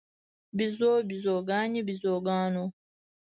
بیزو، 0.57 0.91
بیزوګانې، 1.09 1.81
بیزوګانو 1.87 2.65